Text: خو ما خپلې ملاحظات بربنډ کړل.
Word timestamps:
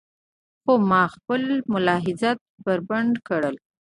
خو 0.61 0.73
ما 0.89 1.01
خپلې 1.15 1.55
ملاحظات 1.73 2.39
بربنډ 2.63 3.13
کړل. 3.27 3.55